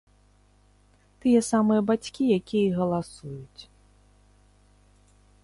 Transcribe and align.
Тыя 1.25 1.41
самыя 1.51 1.81
бацькі, 1.89 2.23
якія 2.39 2.65
і 2.71 2.73
галасуюць. 2.79 3.61